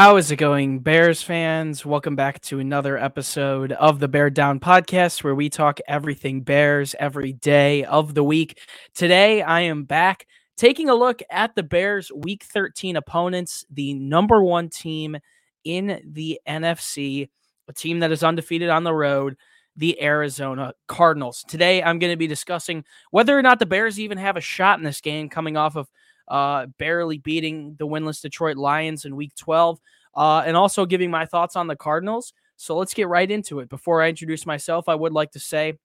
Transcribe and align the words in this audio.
How 0.00 0.16
is 0.16 0.30
it 0.30 0.36
going, 0.36 0.78
Bears 0.78 1.22
fans? 1.22 1.84
Welcome 1.84 2.16
back 2.16 2.40
to 2.44 2.58
another 2.58 2.96
episode 2.96 3.72
of 3.72 3.98
the 3.98 4.08
Bear 4.08 4.30
Down 4.30 4.58
podcast 4.58 5.22
where 5.22 5.34
we 5.34 5.50
talk 5.50 5.78
everything 5.86 6.40
Bears 6.40 6.94
every 6.98 7.34
day 7.34 7.84
of 7.84 8.14
the 8.14 8.24
week. 8.24 8.58
Today, 8.94 9.42
I 9.42 9.60
am 9.60 9.84
back 9.84 10.26
taking 10.56 10.88
a 10.88 10.94
look 10.94 11.20
at 11.30 11.54
the 11.54 11.62
Bears' 11.62 12.10
week 12.10 12.44
13 12.44 12.96
opponents, 12.96 13.66
the 13.70 13.92
number 13.92 14.42
one 14.42 14.70
team 14.70 15.18
in 15.64 16.00
the 16.02 16.40
NFC, 16.48 17.28
a 17.68 17.72
team 17.74 17.98
that 17.98 18.10
is 18.10 18.24
undefeated 18.24 18.70
on 18.70 18.84
the 18.84 18.94
road, 18.94 19.36
the 19.76 20.02
Arizona 20.02 20.72
Cardinals. 20.88 21.44
Today, 21.46 21.82
I'm 21.82 21.98
going 21.98 22.14
to 22.14 22.16
be 22.16 22.26
discussing 22.26 22.86
whether 23.10 23.38
or 23.38 23.42
not 23.42 23.58
the 23.58 23.66
Bears 23.66 24.00
even 24.00 24.16
have 24.16 24.38
a 24.38 24.40
shot 24.40 24.78
in 24.78 24.84
this 24.86 25.02
game 25.02 25.28
coming 25.28 25.58
off 25.58 25.76
of 25.76 25.90
uh, 26.30 26.66
barely 26.78 27.18
beating 27.18 27.74
the 27.78 27.86
winless 27.86 28.22
Detroit 28.22 28.56
Lions 28.56 29.04
in 29.04 29.16
week 29.16 29.34
12, 29.36 29.80
uh, 30.14 30.42
and 30.46 30.56
also 30.56 30.86
giving 30.86 31.10
my 31.10 31.26
thoughts 31.26 31.56
on 31.56 31.66
the 31.66 31.76
Cardinals. 31.76 32.32
So 32.56 32.76
let's 32.76 32.94
get 32.94 33.08
right 33.08 33.30
into 33.30 33.58
it. 33.60 33.68
Before 33.68 34.00
I 34.00 34.08
introduce 34.08 34.46
myself, 34.46 34.88
I 34.88 34.94
would 34.94 35.12
like 35.12 35.32
to 35.32 35.40
say 35.40 35.78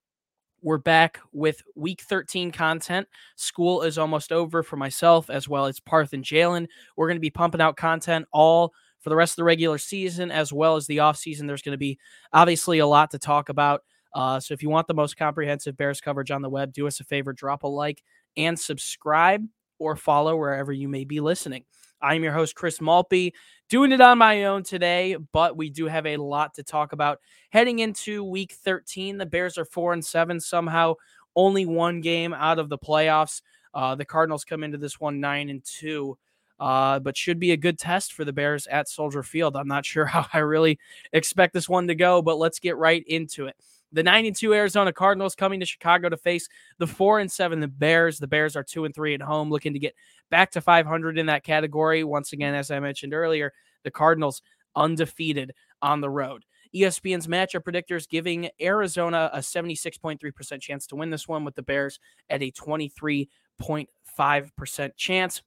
we're 0.62 0.78
back 0.78 1.20
with 1.32 1.62
week 1.74 2.02
13 2.02 2.50
content. 2.50 3.08
School 3.34 3.82
is 3.82 3.98
almost 3.98 4.32
over 4.32 4.62
for 4.62 4.76
myself 4.76 5.30
as 5.30 5.48
well 5.48 5.66
as 5.66 5.80
Parth 5.80 6.12
and 6.12 6.24
Jalen. 6.24 6.66
We're 6.96 7.08
going 7.08 7.16
to 7.16 7.20
be 7.20 7.30
pumping 7.30 7.60
out 7.60 7.76
content 7.76 8.26
all 8.32 8.72
for 9.00 9.10
the 9.10 9.16
rest 9.16 9.32
of 9.32 9.36
the 9.36 9.44
regular 9.44 9.78
season 9.78 10.30
as 10.30 10.52
well 10.52 10.76
as 10.76 10.86
the 10.86 10.98
offseason. 10.98 11.46
There's 11.46 11.62
going 11.62 11.74
to 11.74 11.78
be 11.78 11.98
obviously 12.32 12.78
a 12.78 12.86
lot 12.86 13.10
to 13.12 13.18
talk 13.18 13.48
about. 13.48 13.82
Uh, 14.14 14.40
so 14.40 14.54
if 14.54 14.62
you 14.62 14.70
want 14.70 14.86
the 14.86 14.94
most 14.94 15.16
comprehensive 15.16 15.76
Bears 15.76 16.00
coverage 16.00 16.30
on 16.30 16.42
the 16.42 16.48
web, 16.48 16.72
do 16.72 16.86
us 16.86 17.00
a 17.00 17.04
favor, 17.04 17.32
drop 17.32 17.62
a 17.64 17.68
like 17.68 18.02
and 18.36 18.58
subscribe 18.58 19.46
or 19.78 19.96
follow 19.96 20.36
wherever 20.36 20.72
you 20.72 20.88
may 20.88 21.04
be 21.04 21.20
listening. 21.20 21.64
I'm 22.00 22.22
your 22.22 22.32
host, 22.32 22.54
Chris 22.54 22.78
Malpe, 22.78 23.32
doing 23.68 23.92
it 23.92 24.00
on 24.00 24.18
my 24.18 24.44
own 24.44 24.62
today, 24.62 25.16
but 25.32 25.56
we 25.56 25.70
do 25.70 25.86
have 25.86 26.06
a 26.06 26.18
lot 26.18 26.54
to 26.54 26.62
talk 26.62 26.92
about 26.92 27.20
heading 27.50 27.78
into 27.78 28.22
week 28.22 28.52
13. 28.52 29.18
The 29.18 29.26
Bears 29.26 29.58
are 29.58 29.64
four 29.64 29.92
and 29.92 30.04
seven, 30.04 30.40
somehow 30.40 30.94
only 31.34 31.66
one 31.66 32.00
game 32.00 32.34
out 32.34 32.58
of 32.58 32.68
the 32.68 32.78
playoffs. 32.78 33.42
Uh, 33.74 33.94
the 33.94 34.04
Cardinals 34.04 34.44
come 34.44 34.62
into 34.62 34.78
this 34.78 35.00
one 35.00 35.20
nine 35.20 35.48
and 35.50 35.64
two. 35.64 36.18
Uh, 36.58 36.98
but 36.98 37.18
should 37.18 37.38
be 37.38 37.52
a 37.52 37.56
good 37.56 37.78
test 37.78 38.14
for 38.14 38.24
the 38.24 38.32
Bears 38.32 38.66
at 38.68 38.88
Soldier 38.88 39.22
Field. 39.22 39.56
I'm 39.56 39.68
not 39.68 39.84
sure 39.84 40.06
how 40.06 40.26
I 40.32 40.38
really 40.38 40.78
expect 41.12 41.52
this 41.52 41.68
one 41.68 41.86
to 41.88 41.94
go, 41.94 42.22
but 42.22 42.38
let's 42.38 42.58
get 42.58 42.78
right 42.78 43.04
into 43.06 43.46
it. 43.46 43.56
The 43.96 44.02
9 44.02 44.26
and 44.26 44.36
2 44.36 44.52
Arizona 44.52 44.92
Cardinals 44.92 45.34
coming 45.34 45.60
to 45.60 45.66
Chicago 45.66 46.10
to 46.10 46.18
face 46.18 46.50
the 46.78 46.86
4 46.86 47.20
and 47.20 47.32
7 47.32 47.60
the 47.60 47.66
Bears. 47.66 48.18
The 48.18 48.26
Bears 48.26 48.54
are 48.54 48.62
2 48.62 48.84
and 48.84 48.94
3 48.94 49.14
at 49.14 49.22
home, 49.22 49.50
looking 49.50 49.72
to 49.72 49.78
get 49.78 49.94
back 50.30 50.50
to 50.50 50.60
500 50.60 51.16
in 51.16 51.24
that 51.26 51.44
category. 51.44 52.04
Once 52.04 52.34
again, 52.34 52.54
as 52.54 52.70
I 52.70 52.78
mentioned 52.78 53.14
earlier, 53.14 53.54
the 53.84 53.90
Cardinals 53.90 54.42
undefeated 54.76 55.54
on 55.80 56.02
the 56.02 56.10
road. 56.10 56.44
ESPN's 56.74 57.26
matchup 57.26 57.62
predictors 57.62 58.06
giving 58.06 58.50
Arizona 58.60 59.30
a 59.32 59.38
76.3% 59.38 60.60
chance 60.60 60.86
to 60.88 60.96
win 60.96 61.08
this 61.08 61.26
one 61.26 61.46
with 61.46 61.54
the 61.54 61.62
Bears 61.62 61.98
at 62.28 62.42
a 62.42 62.52
23.5% 62.52 64.90
chance. 64.98 65.40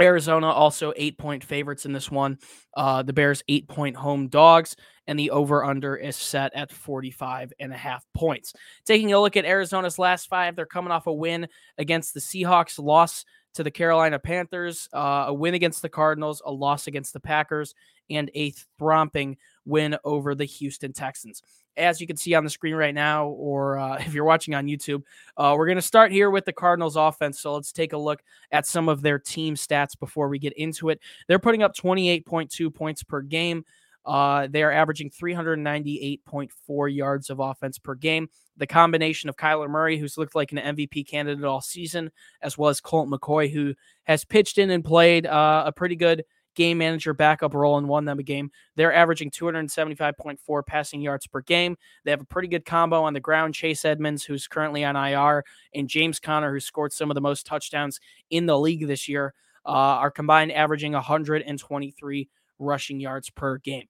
Arizona 0.00 0.48
also 0.48 0.92
eight 0.96 1.18
point 1.18 1.42
favorites 1.42 1.86
in 1.86 1.92
this 1.92 2.10
one. 2.10 2.38
Uh, 2.76 3.02
the 3.02 3.12
Bears 3.12 3.42
eight 3.48 3.68
point 3.68 3.96
home 3.96 4.28
dogs, 4.28 4.76
and 5.06 5.18
the 5.18 5.30
over 5.30 5.64
under 5.64 5.96
is 5.96 6.16
set 6.16 6.54
at 6.54 6.72
45 6.72 7.52
and 7.58 7.72
a 7.72 7.76
half 7.76 8.04
points. 8.14 8.52
Taking 8.84 9.12
a 9.12 9.20
look 9.20 9.36
at 9.36 9.44
Arizona's 9.44 9.98
last 9.98 10.28
five, 10.28 10.56
they're 10.56 10.66
coming 10.66 10.90
off 10.90 11.06
a 11.06 11.12
win 11.12 11.48
against 11.78 12.14
the 12.14 12.20
Seahawks, 12.20 12.78
loss 12.78 13.24
to 13.56 13.62
the 13.62 13.70
Carolina 13.70 14.18
Panthers, 14.18 14.88
uh, 14.92 15.26
a 15.28 15.34
win 15.34 15.54
against 15.54 15.82
the 15.82 15.88
Cardinals, 15.88 16.40
a 16.44 16.52
loss 16.52 16.86
against 16.86 17.12
the 17.12 17.20
Packers, 17.20 17.74
and 18.08 18.30
a 18.34 18.52
thromping 18.78 19.36
win 19.64 19.96
over 20.04 20.34
the 20.34 20.44
Houston 20.44 20.92
Texans 20.92 21.42
as 21.76 22.00
you 22.00 22.06
can 22.06 22.16
see 22.16 22.34
on 22.34 22.44
the 22.44 22.50
screen 22.50 22.74
right 22.74 22.94
now, 22.94 23.28
or 23.28 23.78
uh, 23.78 23.96
if 24.00 24.14
you're 24.14 24.24
watching 24.24 24.54
on 24.54 24.66
YouTube, 24.66 25.02
uh, 25.36 25.54
we're 25.56 25.66
going 25.66 25.76
to 25.76 25.82
start 25.82 26.12
here 26.12 26.30
with 26.30 26.44
the 26.44 26.52
Cardinals 26.52 26.96
offense. 26.96 27.40
So 27.40 27.54
let's 27.54 27.72
take 27.72 27.92
a 27.92 27.98
look 27.98 28.22
at 28.52 28.66
some 28.66 28.88
of 28.88 29.02
their 29.02 29.18
team 29.18 29.54
stats 29.54 29.98
before 29.98 30.28
we 30.28 30.38
get 30.38 30.52
into 30.54 30.88
it. 30.88 31.00
They're 31.28 31.38
putting 31.38 31.62
up 31.62 31.74
28.2 31.74 32.74
points 32.74 33.02
per 33.02 33.20
game. 33.20 33.64
Uh, 34.06 34.46
they 34.48 34.62
are 34.62 34.70
averaging 34.70 35.10
398.4 35.10 36.94
yards 36.94 37.28
of 37.28 37.40
offense 37.40 37.78
per 37.78 37.96
game. 37.96 38.28
The 38.56 38.66
combination 38.66 39.28
of 39.28 39.36
Kyler 39.36 39.68
Murray, 39.68 39.98
who's 39.98 40.16
looked 40.16 40.36
like 40.36 40.52
an 40.52 40.58
MVP 40.58 41.08
candidate 41.08 41.44
all 41.44 41.60
season, 41.60 42.10
as 42.40 42.56
well 42.56 42.70
as 42.70 42.80
Colt 42.80 43.08
McCoy, 43.08 43.52
who 43.52 43.74
has 44.04 44.24
pitched 44.24 44.58
in 44.58 44.70
and 44.70 44.84
played 44.84 45.26
uh, 45.26 45.64
a 45.66 45.72
pretty 45.72 45.96
good 45.96 46.24
game 46.54 46.78
manager 46.78 47.12
backup 47.12 47.52
role 47.52 47.78
and 47.78 47.88
won 47.88 48.04
them 48.04 48.18
a 48.18 48.22
game. 48.22 48.50
They're 48.76 48.94
averaging 48.94 49.30
275.4 49.30 50.66
passing 50.66 51.00
yards 51.02 51.26
per 51.26 51.42
game. 51.42 51.76
They 52.04 52.12
have 52.12 52.22
a 52.22 52.26
pretty 52.26 52.48
good 52.48 52.64
combo 52.64 53.02
on 53.02 53.12
the 53.12 53.20
ground. 53.20 53.54
Chase 53.54 53.84
Edmonds, 53.84 54.24
who's 54.24 54.48
currently 54.48 54.84
on 54.84 54.96
IR, 54.96 55.44
and 55.74 55.88
James 55.88 56.18
Conner, 56.18 56.52
who 56.52 56.60
scored 56.60 56.92
some 56.92 57.10
of 57.10 57.14
the 57.16 57.20
most 57.20 57.44
touchdowns 57.44 58.00
in 58.30 58.46
the 58.46 58.58
league 58.58 58.86
this 58.86 59.08
year, 59.08 59.34
uh, 59.66 59.68
are 59.68 60.10
combined 60.10 60.52
averaging 60.52 60.92
123 60.92 62.28
rushing 62.58 63.00
yards 63.00 63.30
per 63.30 63.58
game. 63.58 63.86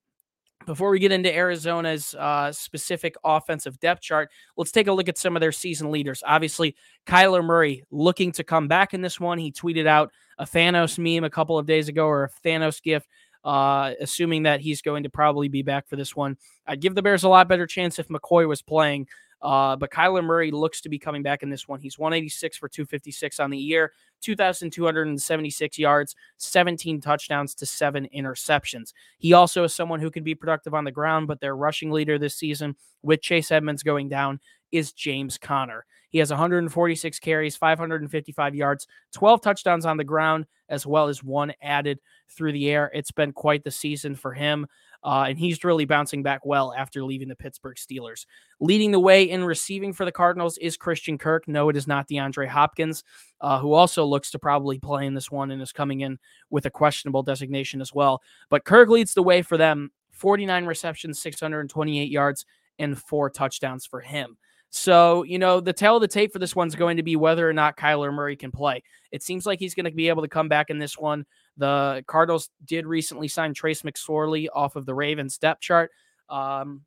Before 0.67 0.91
we 0.91 0.99
get 0.99 1.13
into 1.13 1.33
Arizona's 1.33 2.13
uh, 2.15 2.51
specific 2.51 3.15
offensive 3.25 3.79
depth 3.79 4.03
chart, 4.03 4.31
let's 4.57 4.73
take 4.73 4.89
a 4.89 4.93
look 4.93 5.09
at 5.09 5.17
some 5.17 5.37
of 5.37 5.41
their 5.41 5.53
season 5.53 5.93
leaders. 5.93 6.25
Obviously, 6.27 6.75
Kyler 7.07 7.45
Murray 7.45 7.85
looking 7.93 8.33
to 8.33 8.43
come 8.43 8.67
back 8.67 8.93
in 8.93 9.01
this 9.01 9.21
one. 9.21 9.39
He 9.39 9.53
tweeted 9.53 9.87
out 9.87 10.11
a 10.39 10.45
Thanos 10.45 10.99
meme 10.99 11.23
a 11.23 11.31
couple 11.31 11.57
of 11.57 11.67
days 11.67 11.89
ago 11.89 12.07
or 12.07 12.25
a 12.25 12.31
Thanos 12.47 12.83
gift, 12.83 13.07
uh, 13.47 13.93
assuming 14.01 14.43
that 14.43 14.61
he's 14.61 14.83
going 14.83 15.05
to 15.05 15.09
probably 15.09 15.47
be 15.49 15.63
back 15.63 15.89
for 15.89 15.95
this 15.95 16.17
one. 16.17 16.37
I'd 16.67 16.81
give 16.81 16.97
the 16.97 17.03
Bears 17.03 17.23
a 17.23 17.29
lot 17.29 17.49
better 17.49 17.67
chance 17.67 17.99
if 18.01 18.09
McCoy 18.09 18.47
was 18.47 18.61
playing. 18.61 19.07
Uh, 19.41 19.77
but 19.77 19.91
Kyler 19.91 20.25
Murray 20.25 20.51
looks 20.51 20.81
to 20.81 20.89
be 20.89 20.99
coming 20.99 21.23
back 21.23 21.45
in 21.45 21.51
this 21.51 21.69
one. 21.69 21.79
He's 21.79 21.99
186 21.99 22.57
for 22.57 22.69
256 22.69 23.39
on 23.39 23.51
the 23.51 23.59
year, 23.59 23.93
2,276 24.23 25.79
yards, 25.79 26.17
17 26.39 27.01
touchdowns 27.01 27.55
to 27.55 27.67
seven 27.67 28.09
interceptions. 28.13 28.93
He 29.19 29.33
also 29.35 29.63
is 29.63 29.75
someone 29.75 30.01
who 30.01 30.11
can 30.11 30.25
be 30.25 30.35
productive 30.35 30.75
on 30.75 30.85
the 30.85 30.91
ground, 30.91 31.29
but 31.29 31.39
their 31.39 31.55
rushing 31.55 31.93
leader 31.93 32.19
this 32.19 32.35
season, 32.35 32.75
with 33.03 33.23
Chase 33.23 33.53
Edmonds 33.53 33.85
going 33.85 34.09
down, 34.09 34.41
is 34.73 34.93
James 34.93 35.39
Conner. 35.39 35.85
He 36.09 36.19
has 36.19 36.31
146 36.31 37.19
carries, 37.21 37.57
555 37.57 38.55
yards, 38.55 38.87
12 39.13 39.41
touchdowns 39.43 39.87
on 39.87 39.99
the 39.99 40.05
ground, 40.05 40.47
as 40.69 40.87
well 40.87 41.09
as 41.09 41.23
one 41.23 41.53
added 41.63 42.01
through 42.29 42.53
the 42.53 42.71
air. 42.71 42.91
It's 42.95 43.13
been 43.13 43.33
quite 43.33 43.65
the 43.65 43.71
season 43.71 44.15
for 44.15 44.33
him. 44.33 44.67
Uh, 45.05 45.27
and 45.29 45.39
he's 45.39 45.63
really 45.63 45.85
bouncing 45.85 46.23
back 46.23 46.45
well 46.45 46.75
after 46.77 47.05
leaving 47.05 47.29
the 47.29 47.37
Pittsburgh 47.37 47.77
Steelers. 47.77 48.27
Leading 48.61 48.91
the 48.91 49.01
way 49.01 49.23
in 49.23 49.45
receiving 49.45 49.93
for 49.93 50.05
the 50.05 50.13
Cardinals 50.13 50.59
is 50.59 50.77
Christian 50.77 51.17
Kirk. 51.17 51.47
No, 51.47 51.69
it 51.69 51.77
is 51.77 51.87
not 51.87 52.09
DeAndre 52.09 52.49
Hopkins, 52.49 53.05
uh, 53.41 53.61
who 53.61 53.73
also 53.73 54.05
looks 54.05 54.31
to 54.33 54.39
probably 54.39 54.79
play 54.79 55.07
in 55.07 55.15
this 55.15 55.31
one 55.31 55.51
and 55.51 55.63
is 55.63 55.73
coming 55.73 56.01
in 56.01 56.19
with 56.51 56.67
a 56.67 56.71
questionable 56.71 57.23
designation 57.23 57.81
as 57.81 57.95
well. 57.95 58.21
But 58.51 58.65
Kirk 58.65 58.89
leads 58.89 59.15
the 59.15 59.23
way 59.23 59.43
for 59.43 59.57
them 59.57 59.93
49 60.11 60.67
receptions, 60.67 61.21
628 61.21 62.11
yards, 62.11 62.45
and 62.79 62.99
four 62.99 63.31
touchdowns 63.31 63.87
for 63.87 64.01
him. 64.01 64.37
So, 64.71 65.23
you 65.23 65.39
know, 65.39 65.61
the 65.61 65.73
tale 65.73 65.97
of 65.97 66.03
the 66.03 66.09
tape 66.09 66.33
for 66.33 66.39
this 66.39 66.57
one's 66.57 66.75
going 66.75 66.97
to 66.97 67.03
be 67.03 67.17
whether 67.17 67.49
or 67.49 67.53
not 67.53 67.77
Kyler 67.77 68.13
Murray 68.13 68.37
can 68.37 68.51
play. 68.51 68.83
It 69.13 69.23
seems 69.23 69.47
like 69.47 69.59
he's 69.59 69.75
going 69.75 69.85
to 69.85 69.91
be 69.91 70.09
able 70.09 70.23
to 70.23 70.29
come 70.29 70.49
back 70.49 70.69
in 70.69 70.79
this 70.79 70.99
one. 70.99 71.25
The 71.57 72.05
Cardinals 72.07 72.51
did 72.65 72.87
recently 72.87 73.29
sign 73.29 73.55
Trace 73.55 73.83
McSorley 73.83 74.47
off 74.55 74.77
of 74.77 74.87
the 74.87 74.95
Ravens 74.95 75.39
depth 75.39 75.61
chart. 75.61 75.91
Um, 76.29 76.83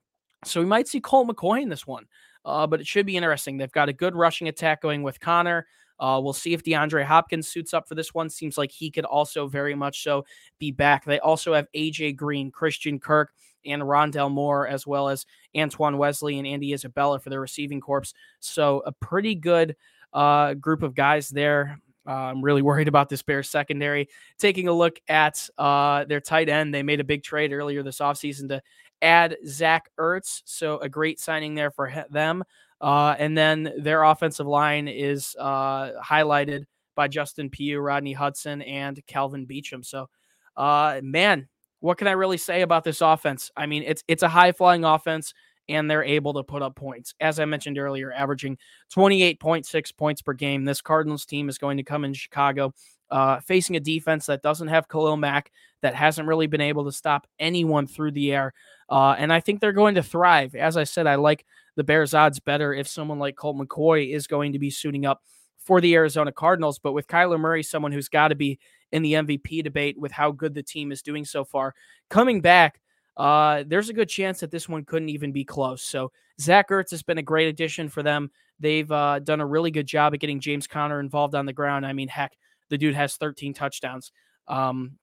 so 0.45 0.59
we 0.59 0.65
might 0.65 0.87
see 0.87 0.99
Colt 0.99 1.27
McCoy 1.27 1.61
in 1.61 1.69
this 1.69 1.87
one, 1.87 2.05
uh, 2.45 2.67
but 2.67 2.79
it 2.79 2.87
should 2.87 3.05
be 3.05 3.17
interesting. 3.17 3.57
They've 3.57 3.71
got 3.71 3.89
a 3.89 3.93
good 3.93 4.15
rushing 4.15 4.47
attack 4.47 4.81
going 4.81 5.03
with 5.03 5.19
Conner. 5.19 5.65
Uh, 5.99 6.19
we'll 6.23 6.33
see 6.33 6.53
if 6.53 6.63
DeAndre 6.63 7.03
Hopkins 7.03 7.49
suits 7.49 7.73
up 7.73 7.87
for 7.87 7.95
this 7.95 8.13
one. 8.13 8.29
Seems 8.29 8.57
like 8.57 8.71
he 8.71 8.89
could 8.89 9.05
also 9.05 9.47
very 9.47 9.75
much 9.75 10.03
so 10.03 10.25
be 10.57 10.71
back. 10.71 11.03
They 11.03 11.19
also 11.19 11.53
have 11.53 11.67
AJ 11.75 12.15
Green, 12.15 12.51
Christian 12.51 12.99
Kirk, 12.99 13.33
and 13.65 13.81
Rondale 13.81 14.31
Moore, 14.31 14.67
as 14.67 14.87
well 14.87 15.09
as 15.09 15.25
Antoine 15.57 15.97
Wesley 15.97 16.37
and 16.37 16.47
Andy 16.47 16.73
Isabella 16.73 17.19
for 17.19 17.29
their 17.29 17.41
receiving 17.41 17.81
corps. 17.81 18.13
So 18.39 18.81
a 18.85 18.93
pretty 18.93 19.35
good 19.35 19.75
uh, 20.13 20.53
group 20.53 20.83
of 20.83 20.95
guys 20.95 21.27
there. 21.29 21.79
Uh, 22.07 22.11
I'm 22.11 22.41
really 22.41 22.61
worried 22.61 22.87
about 22.87 23.09
this 23.09 23.21
Bears 23.21 23.49
secondary. 23.49 24.09
Taking 24.37 24.67
a 24.67 24.73
look 24.73 24.99
at 25.07 25.49
uh, 25.57 26.05
their 26.05 26.21
tight 26.21 26.49
end, 26.49 26.73
they 26.73 26.83
made 26.83 26.99
a 26.99 27.03
big 27.03 27.23
trade 27.23 27.53
earlier 27.53 27.83
this 27.83 27.99
offseason 27.99 28.49
to 28.49 28.61
add 29.01 29.37
Zach 29.45 29.89
Ertz. 29.99 30.41
So 30.45 30.79
a 30.79 30.89
great 30.89 31.19
signing 31.19 31.55
there 31.55 31.71
for 31.71 32.05
them. 32.09 32.43
Uh, 32.81 33.15
and 33.19 33.37
then 33.37 33.73
their 33.77 34.03
offensive 34.03 34.47
line 34.47 34.87
is 34.87 35.35
uh, 35.39 35.91
highlighted 36.01 36.63
by 36.95 37.07
Justin 37.07 37.49
Pugh, 37.49 37.79
Rodney 37.79 38.13
Hudson, 38.13 38.61
and 38.61 39.05
Kelvin 39.05 39.45
Beachum. 39.45 39.85
So, 39.85 40.09
uh, 40.55 40.99
man, 41.03 41.47
what 41.81 41.97
can 41.97 42.07
I 42.07 42.11
really 42.11 42.37
say 42.37 42.61
about 42.61 42.83
this 42.83 43.01
offense? 43.01 43.51
I 43.55 43.65
mean, 43.65 43.83
it's 43.85 44.03
it's 44.07 44.23
a 44.23 44.29
high 44.29 44.51
flying 44.51 44.83
offense 44.83 45.33
and 45.69 45.89
they're 45.89 46.03
able 46.03 46.33
to 46.33 46.43
put 46.43 46.61
up 46.61 46.75
points. 46.75 47.13
As 47.21 47.39
I 47.39 47.45
mentioned 47.45 47.77
earlier, 47.77 48.11
averaging 48.11 48.57
28.6 48.93 49.95
points 49.95 50.21
per 50.21 50.33
game. 50.33 50.65
This 50.65 50.81
Cardinals 50.81 51.25
team 51.25 51.47
is 51.47 51.57
going 51.57 51.77
to 51.77 51.83
come 51.83 52.03
in 52.03 52.13
Chicago 52.13 52.73
uh, 53.11 53.39
facing 53.39 53.75
a 53.75 53.79
defense 53.79 54.27
that 54.27 54.41
doesn't 54.41 54.67
have 54.67 54.87
Khalil 54.87 55.17
Mack, 55.17 55.51
that 55.81 55.95
hasn't 55.95 56.27
really 56.27 56.47
been 56.47 56.61
able 56.61 56.85
to 56.85 56.91
stop 56.91 57.27
anyone 57.39 57.87
through 57.87 58.11
the 58.11 58.31
air. 58.31 58.53
Uh, 58.89 59.15
and 59.17 59.31
I 59.31 59.39
think 59.39 59.59
they're 59.59 59.71
going 59.71 59.95
to 59.95 60.03
thrive. 60.03 60.55
As 60.55 60.77
I 60.77 60.83
said, 60.83 61.07
I 61.07 61.15
like 61.15 61.45
the 61.75 61.83
Bears' 61.83 62.13
odds 62.13 62.39
better 62.39 62.73
if 62.73 62.87
someone 62.87 63.19
like 63.19 63.35
Colt 63.35 63.57
McCoy 63.57 64.13
is 64.13 64.27
going 64.27 64.53
to 64.53 64.59
be 64.59 64.69
suiting 64.69 65.05
up 65.05 65.21
for 65.57 65.81
the 65.81 65.95
Arizona 65.95 66.31
Cardinals. 66.31 66.79
But 66.79 66.93
with 66.93 67.07
Kyler 67.07 67.39
Murray, 67.39 67.63
someone 67.63 67.91
who's 67.91 68.09
got 68.09 68.29
to 68.29 68.35
be 68.35 68.59
in 68.91 69.03
the 69.03 69.13
MVP 69.13 69.63
debate 69.63 69.97
with 69.99 70.11
how 70.11 70.31
good 70.31 70.53
the 70.53 70.63
team 70.63 70.91
is 70.91 71.01
doing 71.01 71.25
so 71.25 71.43
far, 71.43 71.73
coming 72.09 72.41
back, 72.41 72.81
uh, 73.19 73.65
there's 73.67 73.89
a 73.89 73.93
good 73.93 74.07
chance 74.07 74.39
that 74.39 74.49
this 74.49 74.69
one 74.69 74.85
couldn't 74.85 75.09
even 75.09 75.33
be 75.33 75.43
close. 75.43 75.83
So 75.83 76.11
Zach 76.39 76.69
Ertz 76.69 76.91
has 76.91 77.03
been 77.03 77.17
a 77.17 77.23
great 77.23 77.49
addition 77.49 77.89
for 77.89 78.01
them. 78.01 78.31
They've 78.61 78.89
uh, 78.89 79.19
done 79.19 79.41
a 79.41 79.45
really 79.45 79.71
good 79.71 79.85
job 79.85 80.13
at 80.13 80.21
getting 80.21 80.39
James 80.39 80.67
Conner 80.67 81.01
involved 81.01 81.35
on 81.35 81.45
the 81.45 81.53
ground. 81.53 81.85
I 81.85 81.91
mean, 81.91 82.07
heck, 82.07 82.37
the 82.69 82.77
dude 82.77 82.95
has 82.95 83.17
13 83.17 83.53
touchdowns. 83.53 84.13
Um, 84.47 84.93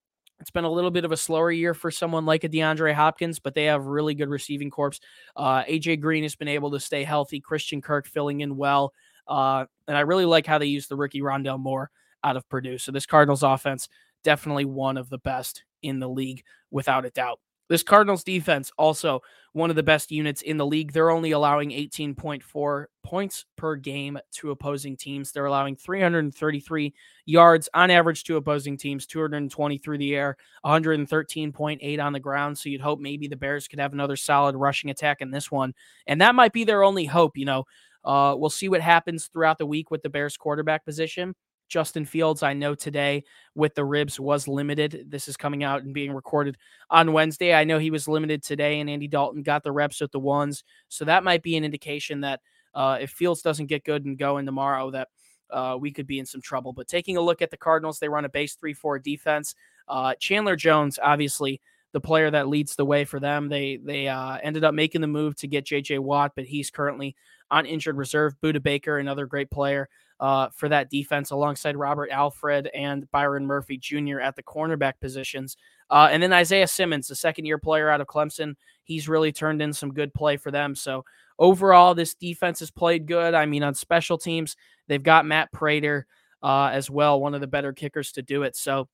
it's 0.40 0.50
been 0.50 0.64
a 0.64 0.70
little 0.70 0.90
bit 0.90 1.04
of 1.04 1.12
a 1.12 1.16
slower 1.16 1.50
year 1.50 1.74
for 1.74 1.90
someone 1.90 2.24
like 2.24 2.44
a 2.44 2.48
DeAndre 2.48 2.94
Hopkins, 2.94 3.38
but 3.38 3.54
they 3.54 3.64
have 3.64 3.84
really 3.84 4.14
good 4.14 4.30
receiving 4.30 4.70
corps. 4.70 4.98
Uh, 5.34 5.64
AJ 5.64 6.00
Green 6.00 6.22
has 6.22 6.36
been 6.36 6.48
able 6.48 6.70
to 6.70 6.80
stay 6.80 7.04
healthy. 7.04 7.40
Christian 7.40 7.82
Kirk 7.82 8.06
filling 8.06 8.40
in 8.40 8.56
well. 8.56 8.92
Uh, 9.28 9.66
and 9.88 9.96
I 9.96 10.00
really 10.00 10.24
like 10.24 10.46
how 10.46 10.56
they 10.56 10.66
use 10.66 10.88
the 10.88 10.96
rookie 10.96 11.20
Rondale 11.20 11.60
Moore 11.60 11.90
out 12.24 12.36
of 12.36 12.48
Purdue. 12.48 12.78
So 12.78 12.92
this 12.92 13.06
Cardinals 13.06 13.42
offense, 13.42 13.88
definitely 14.24 14.64
one 14.64 14.96
of 14.96 15.10
the 15.10 15.18
best 15.18 15.64
in 15.82 16.00
the 16.00 16.08
league, 16.08 16.42
without 16.70 17.04
a 17.04 17.10
doubt. 17.10 17.40
This 17.68 17.82
Cardinals 17.82 18.22
defense, 18.22 18.70
also 18.78 19.22
one 19.52 19.70
of 19.70 19.76
the 19.76 19.82
best 19.82 20.12
units 20.12 20.42
in 20.42 20.56
the 20.56 20.66
league. 20.66 20.92
They're 20.92 21.10
only 21.10 21.32
allowing 21.32 21.72
18.4 21.72 22.86
points 23.02 23.44
per 23.56 23.74
game 23.74 24.18
to 24.32 24.50
opposing 24.50 24.96
teams. 24.96 25.32
They're 25.32 25.46
allowing 25.46 25.76
333 25.76 26.94
yards 27.24 27.68
on 27.74 27.90
average 27.90 28.24
to 28.24 28.36
opposing 28.36 28.76
teams, 28.76 29.06
220 29.06 29.78
through 29.78 29.98
the 29.98 30.14
air, 30.14 30.36
113.8 30.64 32.00
on 32.00 32.12
the 32.12 32.20
ground. 32.20 32.58
So 32.58 32.68
you'd 32.68 32.80
hope 32.80 33.00
maybe 33.00 33.28
the 33.28 33.36
Bears 33.36 33.66
could 33.66 33.80
have 33.80 33.92
another 33.92 34.16
solid 34.16 34.56
rushing 34.56 34.90
attack 34.90 35.20
in 35.20 35.30
this 35.30 35.50
one. 35.50 35.74
And 36.06 36.20
that 36.20 36.34
might 36.34 36.52
be 36.52 36.64
their 36.64 36.84
only 36.84 37.06
hope. 37.06 37.36
You 37.36 37.46
know, 37.46 37.64
uh, 38.04 38.34
we'll 38.36 38.50
see 38.50 38.68
what 38.68 38.80
happens 38.80 39.26
throughout 39.26 39.58
the 39.58 39.66
week 39.66 39.90
with 39.90 40.02
the 40.02 40.10
Bears 40.10 40.36
quarterback 40.36 40.84
position. 40.84 41.34
Justin 41.68 42.04
Fields, 42.04 42.42
I 42.42 42.52
know 42.52 42.74
today 42.74 43.24
with 43.54 43.74
the 43.74 43.84
ribs 43.84 44.20
was 44.20 44.46
limited. 44.48 45.06
This 45.08 45.28
is 45.28 45.36
coming 45.36 45.64
out 45.64 45.82
and 45.82 45.92
being 45.92 46.12
recorded 46.12 46.56
on 46.90 47.12
Wednesday. 47.12 47.54
I 47.54 47.64
know 47.64 47.78
he 47.78 47.90
was 47.90 48.08
limited 48.08 48.42
today, 48.42 48.80
and 48.80 48.88
Andy 48.88 49.08
Dalton 49.08 49.42
got 49.42 49.62
the 49.62 49.72
reps 49.72 50.00
with 50.00 50.12
the 50.12 50.20
ones. 50.20 50.64
So 50.88 51.04
that 51.04 51.24
might 51.24 51.42
be 51.42 51.56
an 51.56 51.64
indication 51.64 52.20
that 52.20 52.40
uh, 52.74 52.98
if 53.00 53.10
Fields 53.10 53.42
doesn't 53.42 53.66
get 53.66 53.84
good 53.84 54.04
and 54.04 54.18
going 54.18 54.46
tomorrow, 54.46 54.90
that 54.90 55.08
uh, 55.50 55.76
we 55.80 55.92
could 55.92 56.06
be 56.06 56.18
in 56.18 56.26
some 56.26 56.40
trouble. 56.40 56.72
But 56.72 56.88
taking 56.88 57.16
a 57.16 57.20
look 57.20 57.42
at 57.42 57.50
the 57.50 57.56
Cardinals, 57.56 57.98
they 57.98 58.08
run 58.08 58.24
a 58.24 58.28
base 58.28 58.54
3 58.54 58.74
4 58.74 58.98
defense. 58.98 59.54
Uh, 59.88 60.14
Chandler 60.18 60.56
Jones, 60.56 60.98
obviously, 61.02 61.60
the 61.92 62.00
player 62.00 62.30
that 62.30 62.48
leads 62.48 62.76
the 62.76 62.84
way 62.84 63.04
for 63.04 63.20
them. 63.20 63.48
They 63.48 63.78
they 63.82 64.08
uh, 64.08 64.38
ended 64.42 64.64
up 64.64 64.74
making 64.74 65.00
the 65.00 65.06
move 65.06 65.36
to 65.36 65.48
get 65.48 65.64
J.J. 65.64 66.00
Watt, 66.00 66.32
but 66.36 66.44
he's 66.44 66.70
currently 66.70 67.16
on 67.50 67.64
injured 67.64 67.96
reserve. 67.96 68.34
Budda 68.42 68.62
Baker, 68.62 68.98
another 68.98 69.26
great 69.26 69.50
player 69.50 69.88
uh, 70.20 70.48
for 70.54 70.68
that 70.68 70.90
defense 70.90 71.30
alongside 71.30 71.76
Robert 71.76 72.10
Alford 72.10 72.68
and 72.74 73.10
Byron 73.10 73.46
Murphy 73.46 73.78
Jr. 73.78 74.20
at 74.20 74.36
the 74.36 74.42
cornerback 74.42 74.94
positions. 75.00 75.56
Uh, 75.90 76.08
and 76.10 76.22
then 76.22 76.32
Isaiah 76.32 76.66
Simmons, 76.66 77.08
the 77.08 77.14
second 77.14 77.44
year 77.44 77.58
player 77.58 77.88
out 77.90 78.00
of 78.00 78.06
Clemson, 78.06 78.54
he's 78.84 79.08
really 79.08 79.32
turned 79.32 79.60
in 79.60 79.72
some 79.72 79.92
good 79.92 80.12
play 80.14 80.36
for 80.36 80.50
them. 80.50 80.74
So 80.74 81.04
overall, 81.38 81.94
this 81.94 82.14
defense 82.14 82.60
has 82.60 82.70
played 82.70 83.06
good. 83.06 83.34
I 83.34 83.46
mean, 83.46 83.62
on 83.62 83.74
special 83.74 84.18
teams, 84.18 84.56
they've 84.88 85.02
got 85.02 85.26
Matt 85.26 85.52
Prater 85.52 86.06
uh, 86.42 86.70
as 86.72 86.90
well, 86.90 87.20
one 87.20 87.34
of 87.34 87.40
the 87.40 87.46
better 87.46 87.72
kickers 87.72 88.12
to 88.12 88.22
do 88.22 88.42
it. 88.42 88.56
So 88.56 88.88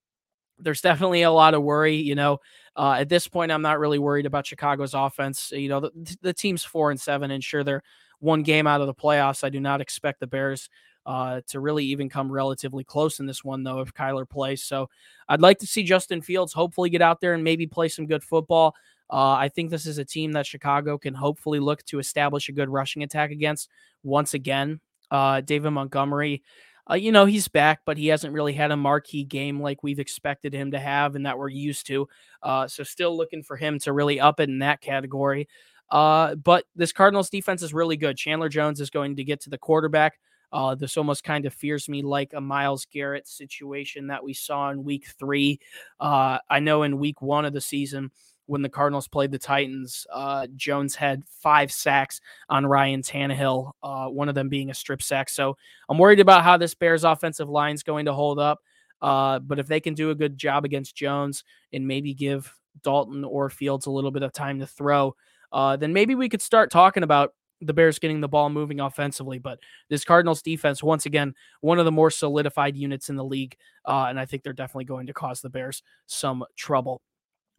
there's 0.58 0.80
definitely 0.80 1.22
a 1.22 1.30
lot 1.30 1.54
of 1.54 1.62
worry. 1.62 1.96
You 1.96 2.14
know, 2.14 2.38
uh, 2.76 2.96
at 2.98 3.08
this 3.08 3.28
point, 3.28 3.52
I'm 3.52 3.62
not 3.62 3.78
really 3.78 3.98
worried 3.98 4.26
about 4.26 4.46
Chicago's 4.46 4.94
offense. 4.94 5.52
You 5.54 5.68
know, 5.68 5.80
the, 5.80 6.16
the 6.22 6.32
team's 6.32 6.64
four 6.64 6.90
and 6.90 7.00
seven, 7.00 7.30
and 7.30 7.42
sure, 7.42 7.64
they're 7.64 7.82
one 8.20 8.42
game 8.42 8.66
out 8.66 8.80
of 8.80 8.86
the 8.86 8.94
playoffs. 8.94 9.44
I 9.44 9.48
do 9.48 9.60
not 9.60 9.80
expect 9.80 10.20
the 10.20 10.26
Bears 10.26 10.68
uh, 11.06 11.40
to 11.48 11.60
really 11.60 11.84
even 11.86 12.08
come 12.08 12.30
relatively 12.30 12.84
close 12.84 13.20
in 13.20 13.26
this 13.26 13.44
one, 13.44 13.62
though, 13.62 13.80
if 13.80 13.94
Kyler 13.94 14.28
plays. 14.28 14.62
So 14.62 14.88
I'd 15.28 15.40
like 15.40 15.58
to 15.58 15.66
see 15.66 15.82
Justin 15.82 16.22
Fields 16.22 16.52
hopefully 16.52 16.90
get 16.90 17.02
out 17.02 17.20
there 17.20 17.34
and 17.34 17.44
maybe 17.44 17.66
play 17.66 17.88
some 17.88 18.06
good 18.06 18.22
football. 18.22 18.74
Uh, 19.10 19.32
I 19.32 19.48
think 19.48 19.70
this 19.70 19.86
is 19.86 19.98
a 19.98 20.04
team 20.04 20.32
that 20.32 20.46
Chicago 20.46 20.96
can 20.96 21.14
hopefully 21.14 21.60
look 21.60 21.84
to 21.84 21.98
establish 21.98 22.48
a 22.48 22.52
good 22.52 22.70
rushing 22.70 23.02
attack 23.02 23.30
against 23.30 23.68
once 24.02 24.32
again. 24.32 24.80
Uh, 25.10 25.42
David 25.42 25.70
Montgomery, 25.70 26.42
uh, 26.90 26.94
you 26.94 27.12
know, 27.12 27.26
he's 27.26 27.46
back, 27.46 27.80
but 27.84 27.98
he 27.98 28.08
hasn't 28.08 28.32
really 28.32 28.54
had 28.54 28.70
a 28.70 28.76
marquee 28.76 29.24
game 29.24 29.60
like 29.60 29.82
we've 29.82 29.98
expected 29.98 30.54
him 30.54 30.70
to 30.70 30.80
have 30.80 31.14
and 31.14 31.26
that 31.26 31.38
we're 31.38 31.48
used 31.48 31.86
to. 31.88 32.08
Uh, 32.42 32.66
so 32.66 32.82
still 32.82 33.14
looking 33.14 33.42
for 33.42 33.56
him 33.56 33.78
to 33.80 33.92
really 33.92 34.18
up 34.18 34.40
it 34.40 34.48
in 34.48 34.60
that 34.60 34.80
category. 34.80 35.46
Uh, 35.90 36.34
but 36.36 36.64
this 36.74 36.92
Cardinals 36.92 37.28
defense 37.28 37.62
is 37.62 37.74
really 37.74 37.98
good. 37.98 38.16
Chandler 38.16 38.48
Jones 38.48 38.80
is 38.80 38.88
going 38.88 39.16
to 39.16 39.24
get 39.24 39.40
to 39.42 39.50
the 39.50 39.58
quarterback. 39.58 40.18
Uh, 40.52 40.74
this 40.74 40.96
almost 40.96 41.24
kind 41.24 41.46
of 41.46 41.54
fears 41.54 41.88
me 41.88 42.02
like 42.02 42.32
a 42.34 42.40
Myles 42.40 42.86
Garrett 42.92 43.26
situation 43.26 44.08
that 44.08 44.22
we 44.22 44.34
saw 44.34 44.70
in 44.70 44.84
week 44.84 45.06
three. 45.18 45.58
Uh, 45.98 46.38
I 46.50 46.60
know 46.60 46.82
in 46.82 46.98
week 46.98 47.22
one 47.22 47.44
of 47.44 47.52
the 47.52 47.60
season, 47.60 48.10
when 48.46 48.62
the 48.62 48.68
Cardinals 48.68 49.08
played 49.08 49.30
the 49.30 49.38
Titans, 49.38 50.06
uh, 50.12 50.46
Jones 50.56 50.94
had 50.94 51.22
five 51.40 51.72
sacks 51.72 52.20
on 52.48 52.66
Ryan 52.66 53.02
Tannehill, 53.02 53.72
uh, 53.82 54.06
one 54.08 54.28
of 54.28 54.34
them 54.34 54.48
being 54.48 54.70
a 54.70 54.74
strip 54.74 55.00
sack. 55.00 55.30
So 55.30 55.56
I'm 55.88 55.98
worried 55.98 56.20
about 56.20 56.44
how 56.44 56.56
this 56.56 56.74
Bears 56.74 57.04
offensive 57.04 57.48
line 57.48 57.74
is 57.74 57.82
going 57.82 58.06
to 58.06 58.12
hold 58.12 58.38
up. 58.38 58.60
Uh, 59.00 59.38
but 59.38 59.58
if 59.58 59.66
they 59.66 59.80
can 59.80 59.94
do 59.94 60.10
a 60.10 60.14
good 60.14 60.36
job 60.36 60.64
against 60.64 60.94
Jones 60.94 61.44
and 61.72 61.86
maybe 61.86 62.14
give 62.14 62.54
Dalton 62.82 63.24
or 63.24 63.48
Fields 63.48 63.86
a 63.86 63.90
little 63.90 64.10
bit 64.10 64.22
of 64.22 64.32
time 64.32 64.60
to 64.60 64.66
throw, 64.66 65.16
uh, 65.52 65.76
then 65.76 65.92
maybe 65.92 66.14
we 66.14 66.28
could 66.28 66.42
start 66.42 66.70
talking 66.70 67.02
about 67.02 67.34
the 67.62 67.72
Bears 67.72 67.98
getting 67.98 68.20
the 68.20 68.28
ball 68.28 68.50
moving 68.50 68.80
offensively. 68.80 69.38
But 69.38 69.58
this 69.88 70.04
Cardinals 70.04 70.42
defense, 70.42 70.82
once 70.82 71.06
again, 71.06 71.34
one 71.60 71.78
of 71.78 71.84
the 71.84 71.92
more 71.92 72.10
solidified 72.10 72.76
units 72.76 73.08
in 73.08 73.16
the 73.16 73.24
league. 73.24 73.56
Uh, 73.84 74.06
and 74.08 74.18
I 74.18 74.26
think 74.26 74.42
they're 74.42 74.52
definitely 74.52 74.84
going 74.84 75.06
to 75.06 75.12
cause 75.12 75.40
the 75.40 75.50
Bears 75.50 75.82
some 76.06 76.44
trouble. 76.56 77.00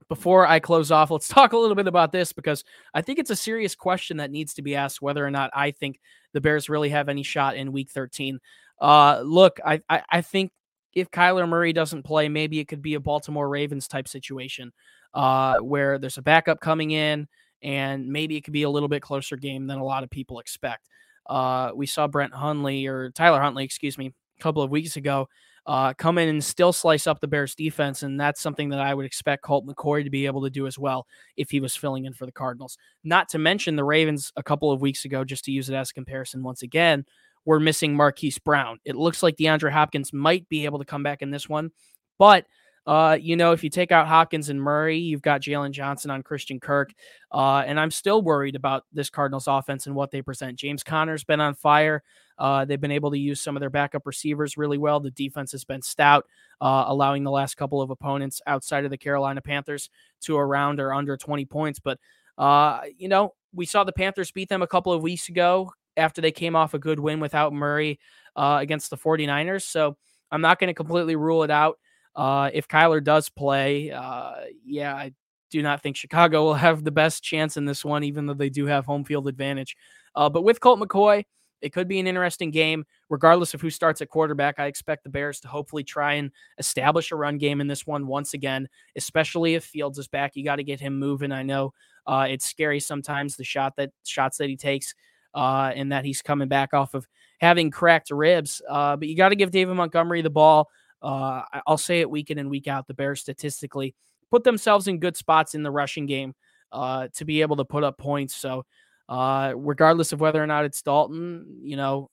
Before 0.10 0.46
I 0.46 0.60
close 0.60 0.92
off, 0.92 1.12
let's 1.12 1.28
talk 1.30 1.54
a 1.54 1.58
little 1.58 1.76
bit 1.76 1.88
about 1.88 2.12
this 2.12 2.34
because 2.34 2.64
I 2.94 3.02
think 3.02 3.20
it's 3.20 3.32
a 3.32 3.36
serious 3.36 3.76
question 3.76 4.18
that 4.18 4.32
needs 4.32 4.54
to 4.56 4.62
be 4.62 4.76
asked 4.76 5.02
whether 5.02 5.26
or 5.26 5.32
not 5.32 5.52
I 5.54 5.72
think 5.72 6.00
the 6.34 6.42
Bears 6.42 6.70
really 6.70 6.90
have 6.90 7.10
any 7.10 7.24
shot 7.24 7.56
in 7.56 7.72
week 7.72 7.90
13. 7.90 8.40
Uh, 8.82 9.22
look, 9.24 9.60
I, 9.66 9.82
I, 9.90 10.02
I 10.10 10.22
think 10.22 10.52
if 10.94 11.10
Kyler 11.10 11.48
Murray 11.48 11.74
doesn't 11.74 12.04
play, 12.04 12.30
maybe 12.30 12.60
it 12.60 12.68
could 12.68 12.82
be 12.82 12.94
a 12.96 13.00
Baltimore 13.00 13.50
Ravens 13.50 13.88
type 13.88 14.08
situation 14.08 14.72
uh, 15.14 15.58
where 15.60 15.98
there's 15.98 16.18
a 16.18 16.22
backup 16.22 16.60
coming 16.60 16.92
in 16.92 17.28
and 17.64 18.08
maybe 18.08 18.36
it 18.36 18.42
could 18.42 18.54
be 18.54 18.64
a 18.64 18.70
little 18.70 18.90
bit 18.90 19.02
closer 19.02 19.38
game 19.38 19.68
than 19.68 19.80
a 19.80 19.84
lot 19.84 20.04
of 20.04 20.10
people 20.10 20.40
expect. 20.40 20.90
Uh, 21.28 21.72
we 21.74 21.86
saw 21.86 22.08
Brett 22.08 22.34
Hundley 22.34 22.86
or 22.86 23.10
Tyler 23.12 23.42
Huntley, 23.42 23.64
excuse 23.64 23.98
me, 23.98 24.14
a 24.38 24.42
couple 24.42 24.62
of 24.62 24.70
weeks 24.70 24.98
ago 24.98 25.28
uh, 25.66 25.94
come 25.94 26.18
in 26.18 26.28
and 26.28 26.44
still 26.44 26.74
slice 26.74 27.08
up 27.08 27.20
the 27.20 27.28
Bears 27.28 27.56
defense. 27.56 28.04
And 28.04 28.20
that's 28.20 28.42
something 28.42 28.70
that 28.70 28.80
I 28.80 28.94
would 28.94 29.06
expect 29.06 29.44
Colt 29.44 29.66
McCoy 29.66 30.04
to 30.04 30.10
be 30.10 30.26
able 30.26 30.44
to 30.44 30.50
do 30.50 30.68
as 30.68 30.78
well 30.78 31.08
if 31.38 31.50
he 31.50 31.60
was 31.60 31.76
filling 31.76 32.06
in 32.06 32.14
for 32.14 32.26
the 32.26 32.32
Cardinals. 32.32 32.78
Not 33.04 33.30
to 33.30 33.38
mention 33.38 33.76
the 33.76 33.84
Ravens 33.84 34.32
a 34.36 34.44
couple 34.44 34.72
of 34.72 34.82
weeks 34.82 35.06
ago, 35.06 35.24
just 35.24 35.46
to 35.46 35.52
use 35.52 35.70
it 35.70 35.76
as 35.76 35.92
a 35.92 35.94
comparison 35.94 36.44
once 36.44 36.64
again, 36.64 37.06
were 37.46 37.60
missing 37.60 37.96
Marquise 37.96 38.40
Brown. 38.40 38.80
It 38.86 38.96
looks 38.96 39.24
like 39.24 39.38
DeAndre 39.38 39.72
Hopkins 39.72 40.12
might 40.14 40.48
be 40.50 40.66
able 40.66 40.80
to 40.80 40.86
come 40.86 41.04
back 41.04 41.22
in 41.22 41.32
this 41.32 41.48
one, 41.48 41.72
but 42.18 42.46
uh, 42.86 43.18
you 43.20 43.36
know, 43.36 43.54
if 43.54 43.64
you 43.64 43.70
take 43.70 43.92
out 43.92 44.08
Hopkins 44.08 44.50
and 44.50 44.62
Murray, 44.62 44.98
you've 44.98 45.22
got 45.22 45.42
Jalen 45.42 45.72
Johnson 45.72 46.12
on 46.12 46.22
Christian 46.22 46.60
Kirk. 46.60 46.94
Uh, 47.32 47.64
and 47.66 47.80
I'm 47.80 47.92
still 47.92 48.22
worried 48.22 48.56
about 48.56 48.84
this 48.92 49.10
Cardinals 49.10 49.48
offense 49.48 49.88
and 49.88 49.96
what 49.96 50.12
they 50.12 50.22
present. 50.22 50.60
James 50.60 50.84
Conner's 50.84 51.24
been 51.24 51.40
on 51.40 51.56
fire. 51.56 52.04
Uh, 52.38 52.66
they've 52.66 52.82
been 52.82 52.92
able 52.92 53.12
to 53.12 53.18
use 53.18 53.40
some 53.40 53.56
of 53.56 53.62
their 53.62 53.70
backup 53.70 54.06
receivers 54.06 54.58
really 54.58 54.78
well. 54.78 55.00
The 55.00 55.12
defense 55.12 55.52
has 55.54 55.64
been 55.64 55.82
stout, 55.82 56.26
uh, 56.60 56.86
allowing 56.88 57.24
the 57.24 57.32
last 57.32 57.56
couple 57.56 57.82
of 57.82 57.90
opponents 57.90 58.42
outside 58.48 58.84
of 58.86 58.92
the 58.92 58.98
Carolina 58.98 59.42
Panthers 59.42 59.90
to 60.22 60.38
around 60.38 60.80
or 60.80 60.94
under 60.94 61.16
20 61.16 61.46
points. 61.46 61.80
But, 61.80 62.00
uh, 62.38 62.82
you 62.98 63.08
know, 63.08 63.34
we 63.54 63.66
saw 63.66 63.84
the 63.84 63.94
Panthers 63.94 64.32
beat 64.32 64.50
them 64.50 64.62
a 64.62 64.68
couple 64.68 64.92
of 64.92 65.02
weeks 65.02 65.30
ago 65.30 65.72
after 65.96 66.22
they 66.22 66.32
came 66.32 66.56
off 66.56 66.74
a 66.74 66.80
good 66.80 67.00
win 67.00 67.20
without 67.20 67.54
Murray 67.54 68.00
uh, 68.36 68.58
against 68.60 68.90
the 68.90 68.98
49ers. 68.98 69.62
So 69.62 69.96
I'm 70.32 70.42
not 70.42 70.60
going 70.60 70.70
to 70.70 70.74
completely 70.74 71.16
rule 71.16 71.44
it 71.44 71.52
out. 71.52 71.78
Uh, 72.16 72.50
if 72.54 72.68
Kyler 72.68 73.04
does 73.04 73.30
play, 73.30 73.92
uh, 73.92 74.36
yeah, 74.66 74.96
I 74.96 75.14
do 75.50 75.62
not 75.62 75.82
think 75.82 75.96
Chicago 75.96 76.44
will 76.46 76.54
have 76.54 76.84
the 76.84 76.92
best 76.92 77.24
chance 77.24 77.58
in 77.58 77.66
this 77.66 77.84
one, 77.84 78.04
even 78.04 78.26
though 78.26 78.34
they 78.34 78.50
do 78.50 78.66
have 78.66 78.86
home 78.86 79.04
field 79.04 79.28
advantage. 79.28 79.76
Uh, 80.16 80.30
but 80.30 80.44
with 80.44 80.60
Colt 80.60 80.80
McCoy, 80.80 81.24
it 81.64 81.72
could 81.72 81.88
be 81.88 82.00
an 82.00 82.08
interesting 82.08 82.52
game. 82.52 82.86
Regardless 83.10 83.54
of 83.54 83.62
who 83.62 83.70
starts 83.70 84.02
at 84.02 84.10
quarterback, 84.10 84.60
I 84.60 84.66
expect 84.66 85.04
the 85.04 85.10
Bears 85.10 85.40
to 85.40 85.48
hopefully 85.48 85.84
try 85.84 86.14
and 86.14 86.30
establish 86.58 87.12
a 87.12 87.16
run 87.16 87.38
game 87.38 87.62
in 87.62 87.68
this 87.68 87.88
one 87.88 88.06
once 88.06 88.34
again, 88.34 88.68
especially 88.98 89.56
if 89.56 89.64
Fields 89.64 89.98
is 89.98 90.10
back. 90.10 90.36
You 90.36 90.44
got 90.44 90.58
to 90.58 90.64
get 90.64 90.82
him 90.82 91.00
moving. 91.00 91.32
I 91.32 91.44
know 91.44 91.74
uh, 92.06 92.28
it's 92.30 92.46
scary 92.46 92.82
sometimes 92.82 93.38
the 93.38 93.46
shot 93.46 93.78
that 93.78 93.92
shots 94.04 94.38
that 94.38 94.50
he 94.50 94.58
takes, 94.58 94.94
uh, 95.34 95.72
and 95.74 95.92
that 95.94 96.04
he's 96.04 96.22
coming 96.22 96.50
back 96.50 96.74
off 96.74 96.94
of 96.94 97.08
having 97.40 97.72
cracked 97.72 98.12
ribs. 98.12 98.62
Uh, 98.70 98.98
but 98.98 99.08
you 99.08 99.16
got 99.16 99.30
to 99.30 99.36
give 99.36 99.52
David 99.52 99.76
Montgomery 99.76 100.22
the 100.22 100.30
ball. 100.30 100.70
Uh, 101.04 101.44
I'll 101.68 101.78
say 101.78 102.00
it 102.00 102.10
week 102.10 102.32
in 102.32 102.38
and 102.38 102.50
week 102.50 102.68
out. 102.68 102.88
The 102.88 102.94
Bears 102.94 103.22
statistically 103.22 103.94
put 104.32 104.44
themselves 104.44 104.88
in 104.88 105.00
good 105.00 105.18
spots 105.18 105.54
in 105.54 105.64
the 105.64 105.72
rushing 105.72 106.06
game 106.06 106.34
uh, 106.72 107.10
to 107.16 107.26
be 107.26 107.42
able 107.42 107.58
to 107.58 107.66
put 107.66 107.84
up 107.84 107.98
points. 107.98 108.36
So, 108.36 108.66
uh, 109.10 109.54
regardless 109.56 110.14
of 110.14 110.22
whether 110.22 110.42
or 110.42 110.48
not 110.48 110.66
it's 110.66 110.82
Dalton, 110.82 111.60
you 111.62 111.76
know, 111.76 112.10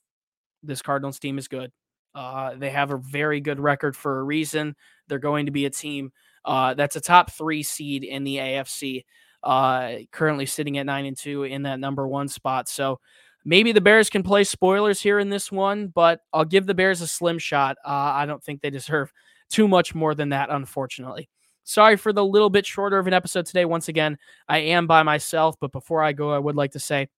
this 0.63 0.83
Cardinals 0.83 1.19
team 1.19 1.39
is 1.39 1.49
good. 1.49 1.71
Uh, 2.15 2.57
they 2.57 2.71
have 2.71 2.91
a 2.91 2.99
very 2.99 3.41
good 3.41 3.61
record 3.61 3.97
for 3.97 4.19
a 4.19 4.25
reason. 4.25 4.75
They're 5.09 5.19
going 5.19 5.47
to 5.47 5.53
be 5.53 5.67
a 5.67 5.71
team 5.71 6.13
uh, 6.45 6.75
that's 6.75 6.97
a 6.97 7.01
top 7.01 7.31
three 7.31 7.63
seed 7.63 8.05
in 8.05 8.25
the 8.25 8.37
AFC, 8.37 9.05
uh, 9.43 9.93
currently 10.11 10.47
sitting 10.47 10.79
at 10.79 10.87
nine 10.87 11.07
and 11.07 11.17
two 11.17 11.45
in 11.45 11.63
that 11.63 11.81
number 11.81 12.07
one 12.07 12.29
spot. 12.29 12.69
So 12.69 13.01
maybe 13.45 13.73
the 13.73 13.81
Bears 13.81 14.11
can 14.11 14.23
play 14.23 14.45
spoilers 14.45 15.01
here 15.01 15.19
in 15.19 15.31
this 15.31 15.51
one, 15.51 15.89
but 15.89 16.21
I'll 16.33 16.45
give 16.45 16.67
the 16.67 16.75
Bears 16.75 17.01
a 17.01 17.07
slim 17.07 17.39
shot. 17.39 17.77
Uh, 17.85 17.89
I 17.89 18.27
don't 18.27 18.43
think 18.43 18.61
they 18.61 18.71
deserve 18.71 19.13
too 19.51 19.67
much 19.67 19.95
more 19.95 20.15
than 20.15 20.31
that, 20.31 20.51
unfortunately. 20.51 21.29
Sorry 21.65 21.97
for 21.97 22.13
the 22.13 22.25
little 22.25 22.51
bit 22.51 22.67
shorter 22.67 22.99
of 22.99 23.07
an 23.07 23.13
episode 23.13 23.47
today. 23.47 23.65
Once 23.65 23.89
again, 23.89 24.19
I 24.49 24.59
am 24.59 24.87
by 24.87 25.03
myself, 25.03 25.57
but 25.61 25.73
before 25.73 26.03
I 26.03 26.13
go, 26.13 26.33
I 26.33 26.39
would 26.39 26.57
like 26.57 26.73
to 26.73 26.81
say 26.81 27.09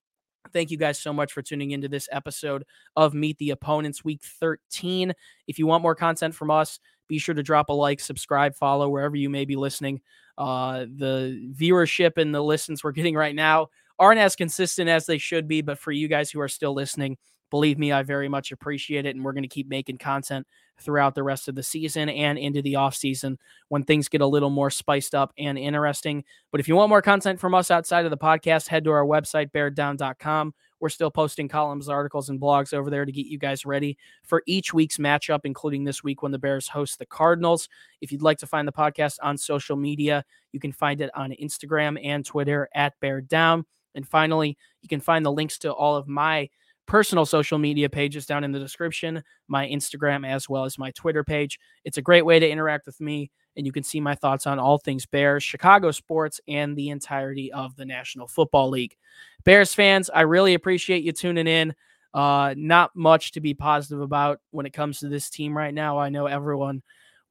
Thank 0.53 0.71
you 0.71 0.77
guys 0.77 0.99
so 0.99 1.13
much 1.13 1.33
for 1.33 1.43
tuning 1.43 1.71
into 1.71 1.89
this 1.89 2.09
episode 2.11 2.65
of 2.97 3.15
Meet 3.15 3.39
the 3.39 3.51
Opponents 3.51 4.05
Week 4.05 4.21
13. 4.23 5.13
If 5.47 5.59
you 5.59 5.67
want 5.67 5.83
more 5.83 5.95
content 5.95 6.35
from 6.35 6.51
us, 6.51 6.81
be 7.09 7.19
sure 7.19 7.35
to 7.35 7.43
drop 7.43 7.69
a 7.69 7.73
like, 7.73 8.01
subscribe, 8.01 8.55
follow 8.55 8.89
wherever 8.89 9.17
you 9.17 9.31
may 9.31 9.45
be 9.45 9.57
listening. 9.57 10.01
Uh, 10.37 10.81
the 10.97 11.53
viewership 11.55 12.17
and 12.17 12.35
the 12.35 12.43
listens 12.43 12.83
we're 12.83 12.93
getting 12.93 13.15
right 13.15 13.35
now 13.35 13.69
aren't 14.03 14.19
as 14.19 14.35
consistent 14.35 14.91
as 14.91 15.07
they 15.07 15.17
should 15.17 15.47
be, 15.47 15.63
but 15.63 15.79
for 15.79 15.93
you 15.93 16.09
guys 16.09 16.29
who 16.29 16.41
are 16.41 16.49
still 16.49 16.75
listening, 16.75 17.17
believe 17.53 17.79
me, 17.79 17.93
I 17.93 18.03
very 18.03 18.29
much 18.29 18.51
appreciate 18.51 19.07
it. 19.07 19.15
And 19.15 19.25
we're 19.25 19.33
going 19.33 19.45
to 19.45 19.49
keep 19.49 19.69
making 19.69 19.99
content 19.99 20.45
throughout 20.81 21.15
the 21.15 21.23
rest 21.23 21.47
of 21.47 21.55
the 21.55 21.63
season 21.63 22.09
and 22.09 22.37
into 22.37 22.63
the 22.63 22.75
off 22.75 22.97
season 22.97 23.39
when 23.69 23.85
things 23.85 24.09
get 24.09 24.21
a 24.21 24.27
little 24.27 24.51
more 24.51 24.71
spiced 24.71 25.15
up 25.15 25.33
and 25.39 25.57
interesting. 25.57 26.25
But 26.51 26.59
if 26.59 26.67
you 26.67 26.75
want 26.75 26.89
more 26.89 27.01
content 27.01 27.39
from 27.39 27.55
us 27.55 27.71
outside 27.71 28.05
of 28.05 28.11
the 28.11 28.17
podcast, 28.17 28.67
head 28.67 28.83
to 28.85 28.91
our 28.91 29.05
website, 29.05 29.53
beardown.com. 29.53 30.53
We're 30.81 30.89
still 30.89 31.13
posting 31.13 31.47
columns, 31.47 31.89
articles, 31.89 32.29
and 32.29 32.41
blogs 32.41 32.75
over 32.75 32.91
there 32.91 33.05
to 33.05 33.13
get 33.13 33.27
you 33.27 33.39
guys 33.39 33.65
ready 33.65 33.97
for 34.25 34.43
each 34.49 34.75
week's 34.75 34.99
matchup, 34.99 35.43
including 35.45 35.85
this 35.85 36.03
week 36.03 36.23
when 36.23 36.33
the 36.33 36.41
Bears 36.41 36.67
host 36.67 36.99
the 36.99 37.07
Cardinals. 37.07 37.69
If 38.01 38.11
you'd 38.11 38.21
like 38.21 38.39
to 38.39 38.49
find 38.49 38.67
the 38.67 38.73
podcast 38.73 39.19
on 39.23 39.39
social 39.39 39.77
media, 39.77 40.25
you 40.51 40.59
can 40.59 40.73
find 40.73 41.01
it 41.01 41.11
on 41.15 41.37
Instagram 41.41 42.05
and 42.05 42.27
Twitter 42.27 42.69
at 42.75 42.99
Bear 42.99 43.21
Down. 43.21 43.65
And 43.95 44.07
finally, 44.07 44.57
you 44.81 44.89
can 44.89 45.01
find 45.01 45.25
the 45.25 45.33
links 45.33 45.59
to 45.59 45.73
all 45.73 45.97
of 45.97 46.09
my 46.09 46.49
personal 46.87 47.25
social 47.25 47.59
media 47.59 47.89
pages 47.89 48.27
down 48.27 48.45
in 48.45 48.53
the 48.53 48.59
description, 48.59 49.23
my 49.49 49.67
Instagram 49.67 50.27
as 50.27 50.49
well 50.49 50.65
as 50.65 50.79
my 50.79 50.91
Twitter 50.91 51.25
page. 51.25 51.59
It's 51.85 51.99
a 51.99 52.03
great 52.03 52.27
way 52.27 52.39
to 52.39 52.49
interact 52.49 52.87
with 52.87 53.01
me, 53.01 53.31
and 53.57 53.65
you 53.65 53.73
can 53.73 53.83
see 53.83 54.01
my 54.01 54.15
thoughts 54.15 54.47
on 54.47 54.59
all 54.59 54.79
things 54.79 55.07
Bears, 55.07 55.43
Chicago 55.43 55.91
sports, 55.91 56.41
and 56.49 56.77
the 56.77 56.91
entirety 56.91 57.53
of 57.53 57.77
the 57.77 57.85
National 57.85 58.27
Football 58.27 58.71
League. 58.71 58.97
Bears 59.45 59.75
fans, 59.75 60.11
I 60.11 60.23
really 60.23 60.55
appreciate 60.55 61.03
you 61.03 61.13
tuning 61.13 61.47
in. 61.47 61.75
Uh, 62.15 62.55
not 62.59 62.95
much 62.95 63.33
to 63.33 63.41
be 63.41 63.55
positive 63.55 64.03
about 64.03 64.41
when 64.51 64.67
it 64.67 64.75
comes 64.75 65.01
to 65.01 65.09
this 65.09 65.31
team 65.31 65.57
right 65.57 65.73
now. 65.73 65.99
I 65.99 66.11
know 66.11 66.27
everyone 66.27 66.83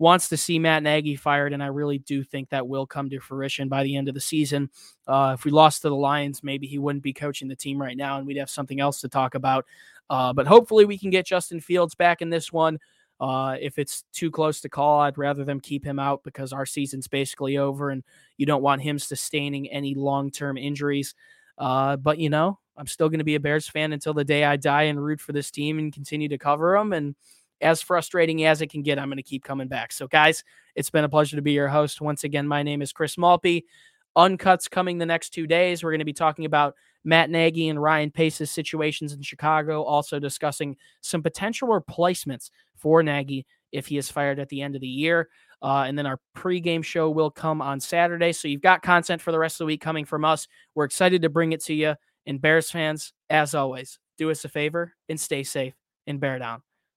wants 0.01 0.29
to 0.29 0.35
see 0.37 0.57
Matt 0.57 0.81
Nagy 0.81 1.15
fired, 1.15 1.53
and 1.53 1.61
I 1.61 1.67
really 1.67 1.99
do 1.99 2.23
think 2.23 2.49
that 2.49 2.67
will 2.67 2.87
come 2.87 3.09
to 3.11 3.19
fruition 3.19 3.69
by 3.69 3.83
the 3.83 3.95
end 3.95 4.07
of 4.07 4.15
the 4.15 4.19
season. 4.19 4.71
Uh, 5.07 5.35
if 5.37 5.45
we 5.45 5.51
lost 5.51 5.83
to 5.83 5.89
the 5.89 5.95
Lions, 5.95 6.43
maybe 6.43 6.65
he 6.65 6.79
wouldn't 6.79 7.03
be 7.03 7.13
coaching 7.13 7.47
the 7.47 7.55
team 7.55 7.79
right 7.79 7.95
now, 7.95 8.17
and 8.17 8.25
we'd 8.25 8.37
have 8.37 8.49
something 8.49 8.79
else 8.79 8.99
to 9.01 9.07
talk 9.07 9.35
about. 9.35 9.65
Uh, 10.09 10.33
but 10.33 10.47
hopefully, 10.47 10.85
we 10.85 10.97
can 10.97 11.11
get 11.11 11.27
Justin 11.27 11.59
Fields 11.59 11.93
back 11.93 12.21
in 12.21 12.31
this 12.31 12.51
one. 12.51 12.79
Uh, 13.19 13.55
if 13.61 13.77
it's 13.77 14.03
too 14.11 14.31
close 14.31 14.59
to 14.61 14.69
call, 14.69 15.01
I'd 15.01 15.19
rather 15.19 15.45
them 15.45 15.59
keep 15.59 15.85
him 15.85 15.99
out 15.99 16.23
because 16.23 16.51
our 16.51 16.65
season's 16.65 17.07
basically 17.07 17.57
over, 17.57 17.91
and 17.91 18.03
you 18.37 18.47
don't 18.47 18.63
want 18.63 18.81
him 18.81 18.97
sustaining 18.97 19.69
any 19.69 19.93
long-term 19.93 20.57
injuries. 20.57 21.13
Uh, 21.59 21.95
but 21.95 22.17
you 22.17 22.31
know, 22.31 22.57
I'm 22.75 22.87
still 22.87 23.07
going 23.07 23.19
to 23.19 23.23
be 23.23 23.35
a 23.35 23.39
Bears 23.39 23.69
fan 23.69 23.93
until 23.93 24.15
the 24.15 24.25
day 24.25 24.45
I 24.45 24.57
die 24.57 24.83
and 24.83 25.03
root 25.03 25.21
for 25.21 25.31
this 25.31 25.51
team 25.51 25.77
and 25.77 25.93
continue 25.93 26.29
to 26.29 26.39
cover 26.39 26.75
them 26.75 26.91
and 26.91 27.15
as 27.61 27.81
frustrating 27.81 28.45
as 28.45 28.61
it 28.61 28.67
can 28.67 28.81
get, 28.81 28.99
I'm 28.99 29.07
going 29.07 29.17
to 29.17 29.23
keep 29.23 29.43
coming 29.43 29.67
back. 29.67 29.91
So, 29.91 30.07
guys, 30.07 30.43
it's 30.75 30.89
been 30.89 31.03
a 31.03 31.09
pleasure 31.09 31.35
to 31.35 31.41
be 31.41 31.51
your 31.53 31.67
host. 31.67 32.01
Once 32.01 32.23
again, 32.23 32.47
my 32.47 32.63
name 32.63 32.81
is 32.81 32.91
Chris 32.91 33.15
Malpe. 33.15 33.63
Uncuts 34.17 34.69
coming 34.69 34.97
the 34.97 35.05
next 35.05 35.29
two 35.29 35.47
days. 35.47 35.83
We're 35.83 35.91
going 35.91 35.99
to 35.99 36.05
be 36.05 36.13
talking 36.13 36.45
about 36.45 36.75
Matt 37.03 37.29
Nagy 37.29 37.69
and 37.69 37.81
Ryan 37.81 38.11
Pace's 38.11 38.51
situations 38.51 39.13
in 39.13 39.21
Chicago, 39.21 39.83
also 39.83 40.19
discussing 40.19 40.75
some 41.01 41.23
potential 41.23 41.67
replacements 41.67 42.51
for 42.75 43.01
Nagy 43.01 43.45
if 43.71 43.87
he 43.87 43.97
is 43.97 44.11
fired 44.11 44.39
at 44.39 44.49
the 44.49 44.61
end 44.61 44.75
of 44.75 44.81
the 44.81 44.87
year. 44.87 45.29
Uh, 45.61 45.85
and 45.87 45.97
then 45.97 46.05
our 46.05 46.19
pregame 46.35 46.83
show 46.83 47.09
will 47.09 47.29
come 47.29 47.61
on 47.61 47.79
Saturday. 47.79 48.31
So 48.33 48.47
you've 48.47 48.61
got 48.61 48.81
content 48.81 49.21
for 49.21 49.31
the 49.31 49.39
rest 49.39 49.55
of 49.55 49.59
the 49.59 49.65
week 49.65 49.81
coming 49.81 50.05
from 50.05 50.25
us. 50.25 50.47
We're 50.75 50.85
excited 50.85 51.21
to 51.21 51.29
bring 51.29 51.53
it 51.53 51.63
to 51.65 51.73
you. 51.73 51.95
And 52.25 52.41
Bears 52.41 52.69
fans, 52.69 53.13
as 53.29 53.55
always, 53.55 53.99
do 54.17 54.31
us 54.31 54.43
a 54.45 54.49
favor 54.49 54.93
and 55.07 55.19
stay 55.19 55.43
safe 55.43 55.73
and 56.07 56.19
bear 56.19 56.39
down. 56.39 56.61